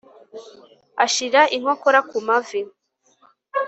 Ashira 1.03 1.41
inkokora 1.55 1.99
ku 2.09 2.17
mavi 2.27 2.61